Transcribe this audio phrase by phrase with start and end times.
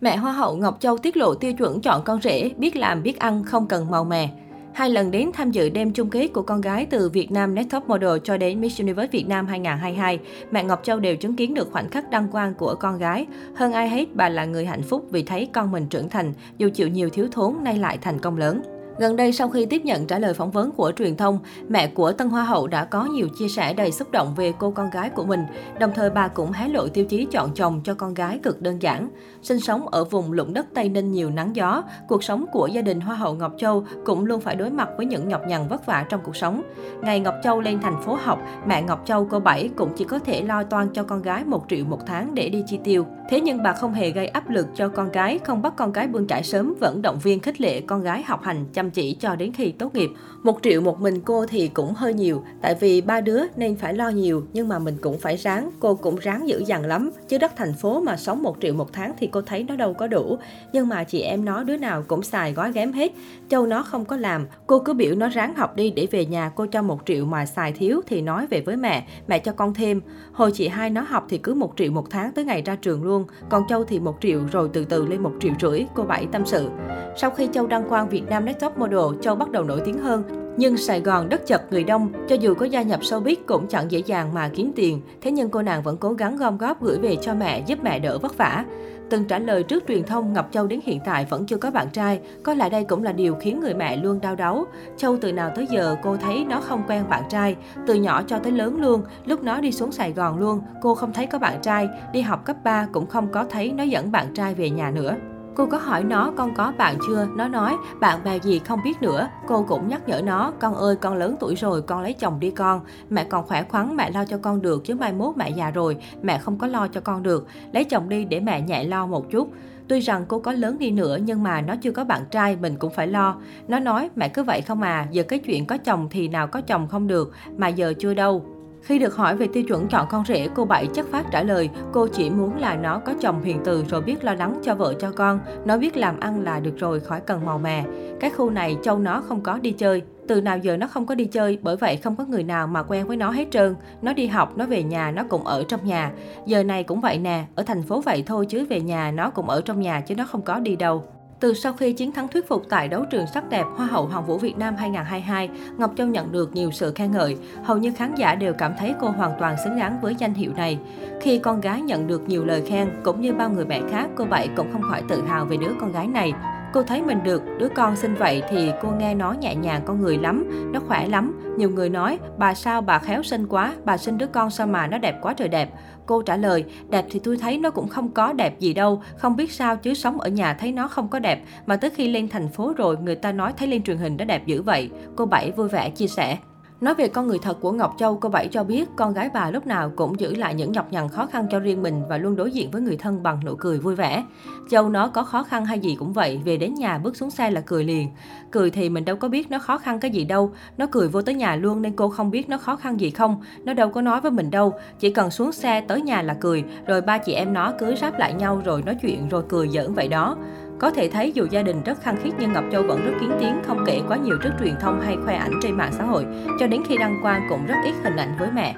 [0.00, 3.18] Mẹ Hoa hậu Ngọc Châu tiết lộ tiêu chuẩn chọn con rể, biết làm biết
[3.18, 4.28] ăn, không cần màu mè.
[4.74, 7.70] Hai lần đến tham dự đêm chung kết của con gái từ Việt Nam Next
[7.70, 10.18] Top Model cho đến Miss Universe Việt Nam 2022,
[10.50, 13.26] mẹ Ngọc Châu đều chứng kiến được khoảnh khắc đăng quang của con gái.
[13.54, 16.68] Hơn ai hết, bà là người hạnh phúc vì thấy con mình trưởng thành, dù
[16.74, 18.62] chịu nhiều thiếu thốn nay lại thành công lớn.
[18.98, 21.38] Gần đây sau khi tiếp nhận trả lời phỏng vấn của truyền thông,
[21.68, 24.70] mẹ của Tân Hoa hậu đã có nhiều chia sẻ đầy xúc động về cô
[24.70, 25.40] con gái của mình.
[25.78, 28.82] Đồng thời bà cũng hé lộ tiêu chí chọn chồng cho con gái cực đơn
[28.82, 29.08] giản.
[29.42, 32.82] Sinh sống ở vùng lũng đất Tây Ninh nhiều nắng gió, cuộc sống của gia
[32.82, 35.86] đình Hoa hậu Ngọc Châu cũng luôn phải đối mặt với những nhọc nhằn vất
[35.86, 36.62] vả trong cuộc sống.
[37.02, 40.18] Ngày Ngọc Châu lên thành phố học, mẹ Ngọc Châu cô Bảy cũng chỉ có
[40.18, 43.06] thể lo toan cho con gái 1 triệu một tháng để đi chi tiêu.
[43.28, 46.06] Thế nhưng bà không hề gây áp lực cho con gái, không bắt con gái
[46.06, 49.36] bươn trải sớm, vẫn động viên khích lệ con gái học hành chăm chỉ cho
[49.36, 50.10] đến khi tốt nghiệp.
[50.42, 53.94] Một triệu một mình cô thì cũng hơi nhiều, tại vì ba đứa nên phải
[53.94, 57.10] lo nhiều, nhưng mà mình cũng phải ráng, cô cũng ráng dữ dằn lắm.
[57.28, 59.94] Chứ đất thành phố mà sống một triệu một tháng thì cô thấy nó đâu
[59.94, 60.38] có đủ.
[60.72, 63.12] Nhưng mà chị em nó đứa nào cũng xài gói ghém hết.
[63.48, 66.50] Châu nó không có làm, cô cứ biểu nó ráng học đi để về nhà
[66.54, 69.74] cô cho một triệu mà xài thiếu thì nói về với mẹ, mẹ cho con
[69.74, 70.00] thêm.
[70.32, 73.04] Hồi chị hai nó học thì cứ một triệu một tháng tới ngày ra trường
[73.04, 76.26] luôn, còn Châu thì một triệu rồi từ từ lên một triệu rưỡi, cô Bảy
[76.32, 76.68] tâm sự.
[77.16, 79.98] Sau khi Châu đăng quang Việt Nam laptop Top Model, Châu bắt đầu nổi tiếng
[79.98, 80.22] hơn.
[80.56, 83.90] Nhưng Sài Gòn đất chật người đông, cho dù có gia nhập showbiz cũng chẳng
[83.90, 85.00] dễ dàng mà kiếm tiền.
[85.20, 87.98] Thế nhưng cô nàng vẫn cố gắng gom góp gửi về cho mẹ giúp mẹ
[87.98, 88.64] đỡ vất vả.
[89.10, 91.86] Từng trả lời trước truyền thông, Ngọc Châu đến hiện tại vẫn chưa có bạn
[91.92, 92.20] trai.
[92.42, 94.66] Có lẽ đây cũng là điều khiến người mẹ luôn đau đáu.
[94.96, 97.56] Châu từ nào tới giờ cô thấy nó không quen bạn trai.
[97.86, 101.12] Từ nhỏ cho tới lớn luôn, lúc nó đi xuống Sài Gòn luôn, cô không
[101.12, 101.88] thấy có bạn trai.
[102.12, 105.16] Đi học cấp 3 cũng không có thấy nó dẫn bạn trai về nhà nữa.
[105.56, 107.28] Cô có hỏi nó con có bạn chưa?
[107.36, 109.28] Nó nói bạn bè gì không biết nữa.
[109.46, 112.50] Cô cũng nhắc nhở nó, con ơi con lớn tuổi rồi, con lấy chồng đi
[112.50, 112.80] con.
[113.10, 115.96] Mẹ còn khỏe khoắn, mẹ lo cho con được chứ mai mốt mẹ già rồi,
[116.22, 117.46] mẹ không có lo cho con được.
[117.72, 119.48] Lấy chồng đi để mẹ nhẹ lo một chút.
[119.88, 122.76] Tuy rằng cô có lớn đi nữa nhưng mà nó chưa có bạn trai mình
[122.76, 123.36] cũng phải lo.
[123.68, 126.60] Nó nói mẹ cứ vậy không à, giờ cái chuyện có chồng thì nào có
[126.60, 128.55] chồng không được, mà giờ chưa đâu.
[128.86, 131.70] Khi được hỏi về tiêu chuẩn chọn con rể, cô Bảy chất phát trả lời,
[131.92, 134.94] cô chỉ muốn là nó có chồng hiền từ rồi biết lo lắng cho vợ
[135.00, 137.84] cho con, nó biết làm ăn là được rồi, khỏi cần màu mè.
[138.20, 141.14] Cái khu này châu nó không có đi chơi, từ nào giờ nó không có
[141.14, 143.74] đi chơi, bởi vậy không có người nào mà quen với nó hết trơn.
[144.02, 146.12] Nó đi học, nó về nhà, nó cũng ở trong nhà.
[146.46, 149.48] Giờ này cũng vậy nè, ở thành phố vậy thôi chứ về nhà nó cũng
[149.48, 151.04] ở trong nhà chứ nó không có đi đâu.
[151.40, 154.26] Từ sau khi chiến thắng thuyết phục tại đấu trường sắc đẹp Hoa hậu Hoàng
[154.26, 157.36] vũ Việt Nam 2022, Ngọc Châu nhận được nhiều sự khen ngợi.
[157.64, 160.52] Hầu như khán giả đều cảm thấy cô hoàn toàn xứng đáng với danh hiệu
[160.56, 160.78] này.
[161.20, 164.24] Khi con gái nhận được nhiều lời khen, cũng như bao người mẹ khác, cô
[164.24, 166.32] Bảy cũng không khỏi tự hào về đứa con gái này.
[166.72, 170.00] Cô thấy mình được, đứa con sinh vậy thì cô nghe nó nhẹ nhàng con
[170.00, 171.40] người lắm, nó khỏe lắm.
[171.58, 174.86] Nhiều người nói, bà sao bà khéo sinh quá, bà sinh đứa con sao mà
[174.86, 175.70] nó đẹp quá trời đẹp.
[176.06, 179.36] Cô trả lời, đẹp thì tôi thấy nó cũng không có đẹp gì đâu, không
[179.36, 182.28] biết sao chứ sống ở nhà thấy nó không có đẹp, mà tới khi lên
[182.28, 184.90] thành phố rồi người ta nói thấy lên truyền hình nó đẹp dữ vậy.
[185.16, 186.36] Cô Bảy vui vẻ chia sẻ.
[186.80, 189.50] Nói về con người thật của Ngọc Châu, cô Bảy cho biết con gái bà
[189.50, 192.36] lúc nào cũng giữ lại những nhọc nhằn khó khăn cho riêng mình và luôn
[192.36, 194.24] đối diện với người thân bằng nụ cười vui vẻ.
[194.70, 197.50] Châu nó có khó khăn hay gì cũng vậy, về đến nhà bước xuống xe
[197.50, 198.08] là cười liền.
[198.50, 201.22] Cười thì mình đâu có biết nó khó khăn cái gì đâu, nó cười vô
[201.22, 203.42] tới nhà luôn nên cô không biết nó khó khăn gì không.
[203.64, 206.64] Nó đâu có nói với mình đâu, chỉ cần xuống xe tới nhà là cười,
[206.86, 209.94] rồi ba chị em nó cứ ráp lại nhau rồi nói chuyện rồi cười giỡn
[209.94, 210.36] vậy đó.
[210.78, 213.30] Có thể thấy dù gia đình rất khăng khít nhưng Ngọc Châu vẫn rất kiến
[213.40, 216.26] tiếng, không kể quá nhiều trước truyền thông hay khoe ảnh trên mạng xã hội,
[216.60, 218.74] cho đến khi đăng quang cũng rất ít hình ảnh với mẹ.